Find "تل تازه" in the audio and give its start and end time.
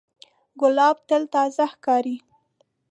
1.07-1.65